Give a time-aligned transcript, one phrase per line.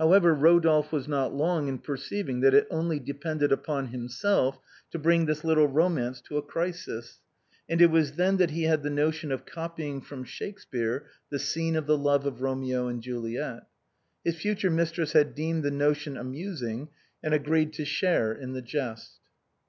[0.00, 4.58] However, Rodolphe was not long in perceiving that it only depended upon himself
[4.90, 7.20] to bring this little romance to a crisis,
[7.68, 11.38] and it was then that he had the notion of copy ing from Shakespeare the
[11.38, 13.62] scene of the love of Romeo and Juliet.
[14.24, 16.88] His future mistress had deemed the notion amus ing,
[17.22, 19.20] and agreed to share in the jest.